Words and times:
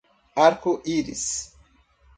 Arco-Íris 0.45 1.29